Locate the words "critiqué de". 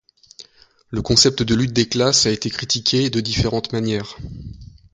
2.49-3.19